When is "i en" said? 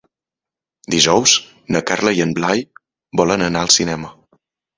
2.21-2.33